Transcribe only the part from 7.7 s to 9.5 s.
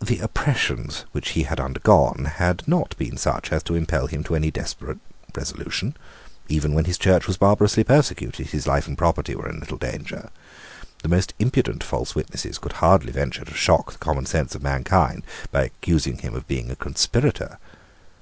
persecuted, his life and property were